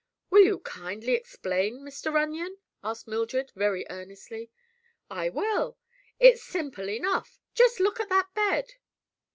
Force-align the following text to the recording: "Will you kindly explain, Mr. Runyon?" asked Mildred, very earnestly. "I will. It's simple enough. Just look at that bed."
"Will 0.31 0.41
you 0.43 0.59
kindly 0.61 1.13
explain, 1.13 1.81
Mr. 1.81 2.11
Runyon?" 2.11 2.57
asked 2.83 3.07
Mildred, 3.07 3.51
very 3.55 3.85
earnestly. 3.87 4.49
"I 5.11 5.29
will. 5.29 5.77
It's 6.19 6.41
simple 6.41 6.89
enough. 6.89 7.39
Just 7.53 7.79
look 7.79 7.99
at 7.99 8.09
that 8.09 8.33
bed." 8.33 8.65